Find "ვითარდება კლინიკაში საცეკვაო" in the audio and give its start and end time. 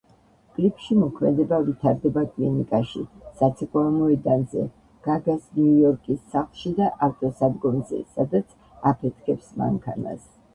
1.65-3.91